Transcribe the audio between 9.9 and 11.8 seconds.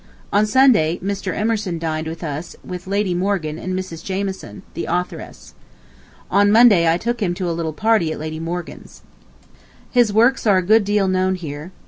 His works are a good deal known here.